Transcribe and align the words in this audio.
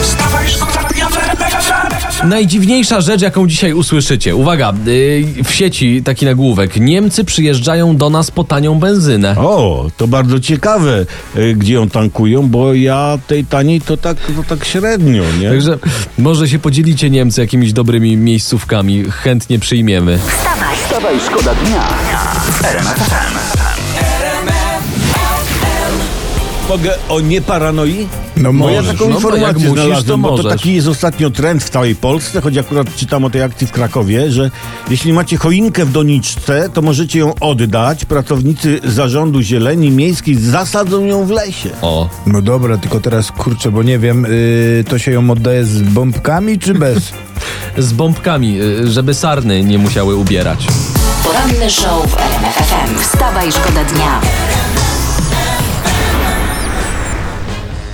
FM. 0.00 0.04
Wstawaj, 0.04 0.48
szkoda 0.48 0.88
dnia 0.88 1.08
w 1.08 1.16
RMF 1.16 1.64
FM. 1.64 2.28
Najdziwniejsza 2.28 3.00
rzecz, 3.00 3.20
jaką 3.20 3.46
dzisiaj 3.46 3.72
usłyszycie. 3.72 4.36
Uwaga, 4.36 4.72
yy, 4.86 5.44
w 5.44 5.52
sieci 5.52 6.02
taki 6.02 6.26
nagłówek. 6.26 6.76
Niemcy 6.76 7.24
przyjeżdżają 7.24 7.96
do 7.96 8.10
nas 8.10 8.30
po 8.30 8.44
tanią 8.44 8.78
benzynę. 8.78 9.34
O, 9.38 9.86
to 9.96 10.08
bardzo 10.08 10.40
ciekawe, 10.40 11.06
y, 11.36 11.54
gdzie 11.54 11.74
ją 11.74 11.88
tankują, 11.88 12.48
bo 12.48 12.74
ja 12.74 13.18
tej 13.26 13.44
taniej 13.44 13.80
to 13.80 13.96
tak, 13.96 14.16
to 14.16 14.56
tak 14.56 14.64
średnio, 14.64 15.22
nie? 15.40 15.50
Także 15.50 15.78
może 16.18 16.48
się 16.48 16.58
podzielicie 16.58 17.10
Niemcy 17.10 17.40
jakimiś 17.40 17.72
dobrymi 17.72 18.16
miejscówkami. 18.16 19.04
Chętnie 19.10 19.58
przyjmiemy. 19.58 20.18
Wstawaj, 20.18 20.76
Wstawaj, 20.76 21.20
szkoda 21.26 21.54
dnia 21.54 21.82
w 22.52 22.64
RMF 22.64 22.98
FM. 22.98 23.79
Mogę 26.70 26.90
o 27.08 27.20
nieparanoi? 27.20 28.08
No 28.36 28.52
Bo 28.52 28.70
ja 28.70 28.82
możesz. 28.82 28.98
taką 28.98 29.10
No 29.10 29.20
to 29.20 29.36
jak 29.36 29.56
informację 29.56 29.68
musisz, 29.68 29.84
znalazłem, 29.84 30.22
to 30.22 30.28
bo 30.28 30.36
to 30.36 30.42
możesz. 30.42 30.52
taki 30.60 30.74
jest 30.74 30.88
ostatnio 30.88 31.30
trend 31.30 31.64
w 31.64 31.70
całej 31.70 31.94
Polsce, 31.96 32.40
choć 32.40 32.56
akurat 32.58 32.96
czytam 32.96 33.24
o 33.24 33.30
tej 33.30 33.42
akcji 33.42 33.66
w 33.66 33.72
Krakowie, 33.72 34.30
że 34.30 34.50
jeśli 34.90 35.12
macie 35.12 35.36
choinkę 35.36 35.84
w 35.84 35.92
doniczce, 35.92 36.68
to 36.74 36.82
możecie 36.82 37.18
ją 37.18 37.34
oddać. 37.40 38.04
Pracownicy 38.04 38.80
Zarządu 38.84 39.42
Zieleni 39.42 39.90
Miejskiej 39.90 40.36
zasadzą 40.36 41.04
ją 41.04 41.24
w 41.26 41.30
lesie. 41.30 41.70
O. 41.82 42.08
No 42.26 42.42
dobra, 42.42 42.78
tylko 42.78 43.00
teraz 43.00 43.32
kurczę, 43.32 43.70
bo 43.70 43.82
nie 43.82 43.98
wiem, 43.98 44.26
yy, 44.76 44.84
to 44.88 44.98
się 44.98 45.10
ją 45.12 45.30
oddaje 45.30 45.64
z 45.64 45.82
bombkami 45.82 46.58
czy 46.58 46.74
bez? 46.74 47.12
Z 47.78 47.92
bombkami, 47.92 48.54
yy, 48.54 48.90
żeby 48.90 49.14
sarny 49.14 49.64
nie 49.64 49.78
musiały 49.78 50.16
ubierać. 50.16 50.66
poranny 51.24 51.70
show 51.70 52.10
w 52.10 52.16
RMF 52.18 52.54
FM. 52.54 52.98
Wstawaj, 53.02 53.52
szkoda 53.52 53.84
dnia. 53.84 54.20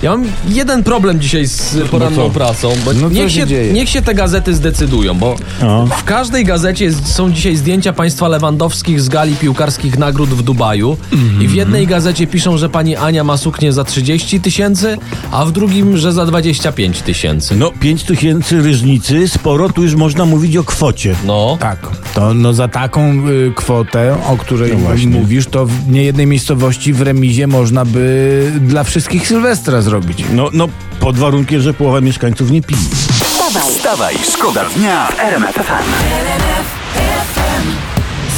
Ja 0.03 0.11
mam 0.17 0.25
jeden 0.49 0.83
problem 0.83 1.19
dzisiaj 1.21 1.47
z 1.47 1.77
poranną 1.91 2.15
co? 2.15 2.29
pracą, 2.29 2.71
bo 2.85 2.93
No 2.93 3.09
niech, 3.09 3.31
się 3.31 3.47
się, 3.47 3.73
niech 3.73 3.89
się 3.89 4.01
te 4.01 4.13
gazety 4.15 4.53
zdecydują, 4.55 5.13
bo 5.13 5.35
O. 5.63 5.87
w 5.97 6.03
każdej 6.03 6.45
gazecie 6.45 6.85
jest, 6.85 7.07
są 7.07 7.31
dzisiaj 7.31 7.55
zdjęcia 7.55 7.93
państwa 7.93 8.27
Lewandowskich 8.27 9.01
z 9.01 9.09
gali 9.09 9.35
piłkarskich 9.35 9.97
nagród 9.97 10.29
w 10.29 10.41
Dubaju 10.41 10.97
i 11.41 11.47
w 11.47 11.53
jednej 11.53 11.87
gazecie 11.87 12.27
piszą, 12.27 12.57
że 12.57 12.69
pani 12.69 12.95
Ania 12.95 13.23
ma 13.23 13.37
suknię 13.37 13.73
za 13.73 13.83
30 13.83 14.41
tysięcy, 14.41 14.97
a 15.31 15.45
w 15.45 15.51
drugim, 15.51 15.97
że 15.97 16.13
za 16.13 16.25
25 16.25 17.01
tysięcy. 17.01 17.55
No, 17.55 17.71
5 17.79 18.03
tysięcy 18.03 18.61
ryżnicy, 18.61 19.27
sporo, 19.27 19.69
tu 19.69 19.83
już 19.83 19.95
można 19.95 20.25
mówić 20.25 20.57
o 20.57 20.63
kwocie. 20.63 21.15
No, 21.25 21.57
Tak. 21.59 21.79
To 22.13 22.33
no 22.33 22.53
za 22.53 22.67
taką 22.67 23.27
y, 23.29 23.51
kwotę, 23.55 24.17
o 24.29 24.37
której 24.37 24.71
No 24.73 24.77
właśnie. 24.77 25.07
mówisz, 25.07 25.45
to 25.47 25.65
w 25.65 25.89
niejednej 25.89 26.27
miejscowości 26.27 26.93
w 26.93 27.01
remizie 27.01 27.47
można 27.47 27.85
by 27.85 28.51
dla 28.61 28.83
wszystkich 28.83 29.27
Sylwestra 29.27 29.81
zrobić. 29.87 30.25
No, 30.31 30.49
no, 30.53 30.67
pod 30.99 31.17
warunkiem, 31.17 31.61
że 31.61 31.73
połowa 31.73 32.01
mieszkańców 32.01 32.51
nie 32.51 32.61
pije. 32.61 32.81
Wstawaj, 33.23 33.73
Wstawaj, 33.73 34.15
szkoda 34.33 34.65
dnia 34.65 35.07
w 35.07 35.19
RMF 35.19 35.55
FM. 35.55 36.86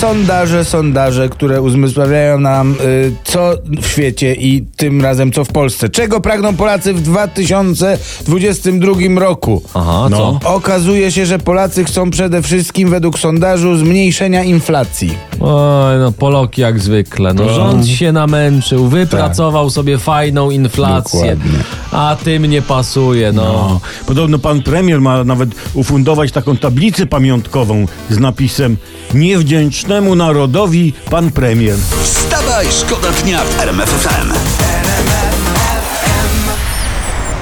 Sondaże, 0.02 0.66
sondaże, 0.66 1.30
które 1.30 1.62
uzmysławiają 1.62 2.40
nam, 2.40 2.76
y, 2.86 3.12
co 3.24 3.52
w 3.82 3.88
świecie 3.88 4.34
i 4.36 4.66
tym 4.78 5.02
razem 5.02 5.32
co 5.32 5.46
w 5.46 5.52
Polsce. 5.52 5.90
Czego 5.90 6.22
pragną 6.22 6.56
Polacy 6.56 6.94
w 6.94 7.02
2022 7.02 9.20
roku? 9.20 9.62
aha, 9.74 10.08
No. 10.12 10.18
co? 10.18 10.40
Okazuje 10.56 11.12
się, 11.12 11.26
że 11.26 11.40
Polacy 11.40 11.84
chcą 11.84 12.10
przede 12.10 12.42
wszystkim 12.42 12.90
według 12.90 13.20
sondażu 13.20 13.78
zmniejszenia 13.78 14.44
inflacji. 14.44 15.14
Oj, 15.40 16.00
no 16.00 16.12
Poloki 16.12 16.62
jak 16.62 16.80
zwykle. 16.80 17.34
No, 17.34 17.50
rząd 17.54 17.88
się 17.88 18.12
namęczył, 18.12 18.88
wypracował 18.88 19.70
sobie 19.70 19.98
fajną 19.98 20.52
inflację, 20.52 21.20
Dokładnie. 21.36 21.60
a 21.92 22.18
tym 22.24 22.46
nie 22.46 22.62
pasuje, 22.62 23.32
no. 23.32 23.44
No. 23.44 23.80
Podobno 24.06 24.40
pan 24.40 24.62
premier 24.62 25.02
ma 25.02 25.24
nawet 25.24 25.50
ufundować 25.74 26.32
taką 26.32 26.58
tablicę 26.58 27.06
pamiątkową 27.06 27.86
z 28.10 28.20
napisem 28.20 28.78
Niewdzięcznemu 29.90 30.16
narodowi 30.16 30.94
pan 31.10 31.32
premier. 31.32 31.76
Wstawaj, 32.04 32.66
szkoda 32.72 33.12
dnia 33.12 33.44
w 33.44 33.60
RMF 33.60 33.90
FM. 33.90 34.34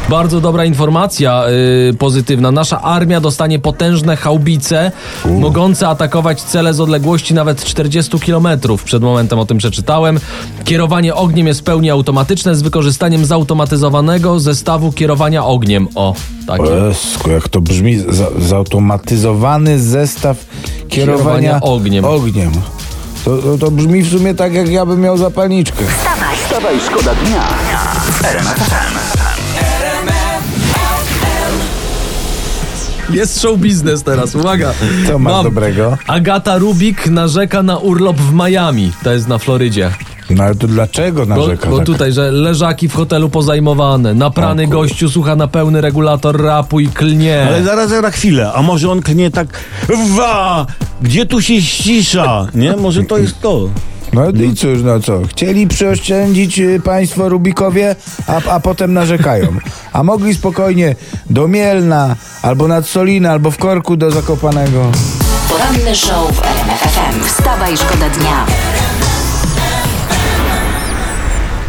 Bardzo 0.10 0.42
dobra 0.42 0.66
informacja 0.66 1.44
yy, 1.88 1.94
pozytywna. 1.94 2.52
Nasza 2.52 2.82
armia 2.82 3.22
dostanie 3.22 3.60
potężne 3.60 4.16
haubice, 4.16 4.92
mogące 5.26 5.88
atakować 5.88 6.42
cele 6.42 6.74
z 6.74 6.80
odległości 6.80 7.34
nawet 7.34 7.64
40 7.64 8.20
km. 8.20 8.48
Przed 8.86 9.04
momentem 9.04 9.40
o 9.40 9.46
tym 9.46 9.58
przeczytałem. 9.58 10.20
Kierowanie 10.66 11.16
ogniem 11.16 11.48
jest 11.48 11.60
w 11.60 11.64
pełni 11.64 11.90
automatyczne 11.90 12.56
z 12.56 12.62
wykorzystaniem 12.62 13.26
zautomatyzowanego 13.26 14.40
zestawu 14.40 14.92
kierowania 14.92 15.46
ogniem. 15.46 15.88
O, 15.96 16.14
tak. 16.48 16.62
Esko, 16.92 17.32
jak 17.32 17.50
to 17.50 17.62
brzmi, 17.62 17.98
za, 18.10 18.28
zautomatyzowany 18.40 19.80
zestaw 19.80 20.46
kierowania, 20.88 21.40
Kierowania 21.40 21.62
ogniem. 21.62 22.06
ogniem. 22.06 22.52
To, 23.26 23.38
to, 23.38 23.58
to 23.58 23.72
brzmi 23.72 24.02
w 24.04 24.12
sumie 24.12 24.34
tak, 24.36 24.54
jak 24.54 24.70
ja 24.70 24.86
bym 24.86 25.02
miał 25.02 25.18
zapalniczkę. 25.18 25.84
Wstawaj, 26.46 26.76
szkoda 26.88 27.16
dnia. 27.16 27.44
Jest 33.10 33.42
show 33.42 33.58
biznes 33.60 34.04
teraz, 34.04 34.36
uwaga. 34.36 34.74
Co 35.08 35.20
masz 35.20 35.44
dobrego? 35.44 35.98
Agata 36.08 36.58
Rubik 36.58 37.08
narzeka 37.08 37.64
na 37.64 37.78
urlop 37.78 38.18
w 38.18 38.34
Miami. 38.34 38.92
To 39.04 39.14
jest 39.14 39.28
na 39.28 39.38
Florydzie. 39.38 39.92
No 40.30 40.44
ale 40.44 40.56
to 40.56 40.68
dlaczego 40.68 41.26
Bo, 41.26 41.36
narzeka? 41.36 41.70
bo 41.70 41.78
tak? 41.78 41.86
tutaj, 41.86 42.14
że 42.14 42.32
leżaki 42.32 42.90
w 42.90 42.94
hotelu 42.94 43.30
pozajmowane, 43.30 44.14
naprany 44.14 44.64
O 44.64 44.68
gościu 44.68 45.10
słucha 45.10 45.36
na 45.36 45.48
pełny 45.48 45.82
regulator 45.82 46.42
rapu 46.44 46.80
i 46.80 46.88
klnie. 46.88 47.44
Ale 47.48 47.64
zaraz, 47.64 47.90
zaraz 47.90 48.14
chwilę, 48.14 48.52
a 48.54 48.62
może 48.62 48.92
on 48.92 49.02
klnie 49.02 49.32
tak 49.32 49.48
Wa! 50.18 50.66
Gdzie 51.02 51.26
tu 51.26 51.42
się 51.42 51.62
ścisza? 51.62 52.48
Nie? 52.56 52.76
Może 52.76 53.04
to 53.04 53.18
jest 53.18 53.42
to. 53.42 53.70
No 54.14 54.30
i 54.30 54.56
cóż, 54.56 54.80
no 54.84 55.00
co? 55.00 55.22
Chcieli 55.28 55.68
przyoszczędzić 55.68 56.60
y, 56.60 56.82
państwo 56.84 57.30
Rubikowie, 57.30 57.96
a, 58.28 58.52
a 58.52 58.60
potem 58.60 58.94
narzekają. 58.94 59.48
A 59.94 60.04
mogli 60.04 60.34
spokojnie 60.36 60.96
do 61.30 61.48
Mielna, 61.48 62.16
albo 62.42 62.68
nad 62.68 62.88
Solina, 62.88 63.32
albo 63.32 63.52
w 63.52 63.58
Korku 63.58 63.98
do 63.98 64.12
Zakopanego. 64.12 64.92
poranny 65.50 65.96
show 65.96 66.32
w 66.36 66.42
RMF 66.46 66.80
FM. 66.80 67.24
Wstawaj, 67.26 67.78
szkoda 67.78 68.10
dnia. 68.10 68.46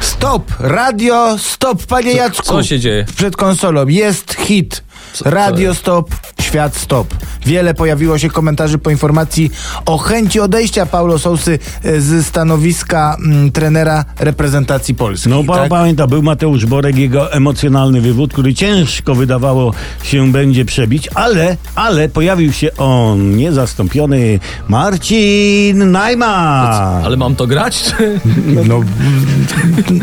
Stop! 0.01 0.43
Radio, 0.59 1.37
stop, 1.39 1.87
panie 1.87 2.13
Jacku! 2.13 2.43
co 2.43 2.63
się 2.63 2.81
dzieje? 2.81 3.07
Przed 3.17 3.37
konsolą 3.37 3.87
jest 3.87 4.35
hit. 4.35 4.85
Radio 5.25 5.75
stop, 5.75 6.11
świat 6.41 6.77
stop. 6.77 7.15
Wiele 7.47 7.75
pojawiło 7.75 8.19
się 8.19 8.29
komentarzy 8.29 8.79
po 8.79 8.91
informacji 8.91 9.51
o 9.87 9.99
chęci 9.99 10.41
odejścia 10.41 10.87
Paulo 10.87 11.19
Sousy 11.19 11.59
e, 11.85 12.01
z 12.01 12.27
stanowiska 12.27 13.17
mm, 13.25 13.53
trenera 13.53 14.05
reprezentacji 14.21 14.95
Polski. 14.95 15.29
No, 15.29 15.45
tak? 15.45 15.69
pamięta, 15.69 16.07
był 16.07 16.23
Mateusz 16.23 16.67
Borek, 16.67 16.97
jego 16.97 17.33
emocjonalny 17.33 18.01
wywód, 18.01 18.33
który 18.33 18.55
ciężko 18.55 19.15
wydawało 19.15 19.75
się 20.03 20.33
będzie 20.33 20.65
przebić, 20.65 21.09
ale, 21.15 21.57
ale 21.75 22.09
pojawił 22.09 22.53
się 22.53 22.77
on, 22.77 23.37
niezastąpiony 23.37 24.41
Marcin 24.69 25.91
Najman. 25.91 27.05
Ale 27.05 27.17
mam 27.17 27.37
to 27.37 27.47
grać? 27.47 27.83
Czy... 27.83 28.21
No, 28.69 28.81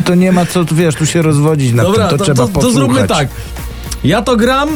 to 0.05 0.15
nie 0.15 0.31
ma 0.31 0.45
co, 0.45 0.65
wiesz, 0.65 0.95
tu 0.95 1.05
się 1.05 1.21
rozwodzić 1.21 1.73
Dobra, 1.73 2.07
tym, 2.07 2.09
to, 2.09 2.17
to, 2.17 2.23
trzeba 2.23 2.43
to, 2.43 2.47
to 2.47 2.53
posłuchać. 2.53 2.75
zróbmy 2.75 3.07
tak. 3.07 3.27
Ja 4.03 4.21
to 4.21 4.35
gram 4.37 4.69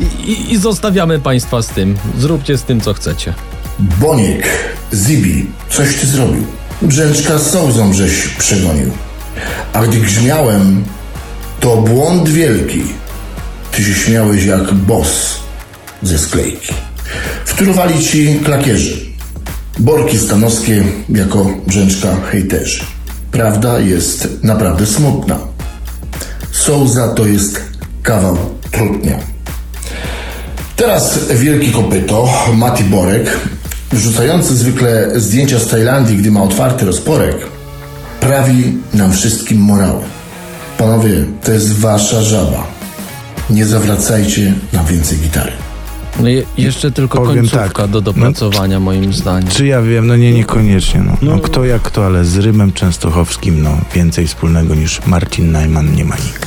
i, 0.00 0.52
i, 0.52 0.58
zostawiamy 0.58 1.18
państwa 1.18 1.62
z 1.62 1.66
tym. 1.66 1.96
Zróbcie 2.18 2.58
z 2.58 2.62
tym, 2.62 2.80
co 2.80 2.94
chcecie. 2.94 3.34
Boniek, 3.78 4.48
Zibi, 4.94 5.46
coś 5.70 5.96
ty 5.96 6.06
zrobił. 6.06 6.44
Brzęczka 6.82 7.38
z 7.38 7.50
sołzą 7.50 7.92
żeś 7.92 8.28
przegonił. 8.28 8.90
A 9.72 9.82
gdy 9.82 10.00
grzmiałem, 10.00 10.84
to 11.60 11.76
błąd 11.76 12.28
wielki. 12.28 12.82
Ty 13.72 13.84
się 13.84 13.94
śmiałeś 13.94 14.44
jak 14.44 14.74
boss 14.74 15.34
ze 16.02 16.18
sklejki. 16.18 16.74
Wtórowali 17.44 18.00
ci 18.00 18.40
klakierzy. 18.44 18.96
Borki 19.78 20.18
stanowskie 20.18 20.84
jako 21.08 21.46
brzęczka 21.66 22.16
hejterzy. 22.30 22.84
Prawda 23.30 23.78
jest 23.78 24.28
naprawdę 24.42 24.86
smutna. 24.86 25.38
Sołza 26.52 27.08
to 27.08 27.26
jest 27.26 27.60
kawał 28.02 28.36
trutnia. 28.70 29.33
Teraz 30.76 31.28
wielki 31.34 31.72
kopyto, 31.72 32.28
Mati 32.54 32.84
Borek, 32.84 33.38
rzucający 33.92 34.56
zwykle 34.56 35.20
zdjęcia 35.20 35.58
z 35.58 35.68
Tajlandii, 35.68 36.16
gdy 36.16 36.30
ma 36.30 36.42
otwarty 36.42 36.86
rozporek, 36.86 37.36
prawi 38.20 38.72
nam 38.94 39.12
wszystkim 39.12 39.58
morał. 39.58 40.00
Panowie, 40.78 41.24
to 41.44 41.52
jest 41.52 41.72
wasza 41.72 42.22
żaba. 42.22 42.66
Nie 43.50 43.66
zawracajcie 43.66 44.54
nam 44.72 44.86
więcej 44.86 45.18
gitary. 45.18 45.52
No 46.20 46.28
je, 46.28 46.42
jeszcze 46.58 46.90
tylko 46.90 47.18
Powiem 47.18 47.36
końcówka 47.36 47.82
tak. 47.82 47.90
do 47.90 47.98
no, 47.98 48.00
dopracowania 48.00 48.78
no, 48.78 48.84
moim 48.84 49.12
zdaniem. 49.12 49.50
Czy 49.50 49.66
ja 49.66 49.82
wiem, 49.82 50.06
no 50.06 50.16
nie, 50.16 50.30
no. 50.30 50.36
niekoniecznie. 50.36 51.00
No. 51.00 51.16
no. 51.22 51.30
no. 51.30 51.38
kto 51.38 51.64
jak 51.64 51.82
kto, 51.82 52.06
ale 52.06 52.24
z 52.24 52.36
Rymem 52.36 52.72
Częstochowskim 52.72 53.62
no, 53.62 53.78
więcej 53.94 54.26
wspólnego 54.26 54.74
niż 54.74 55.06
Marcin 55.06 55.52
Najman 55.52 55.94
nie 55.94 56.04
ma 56.04 56.16
nikt. 56.16 56.46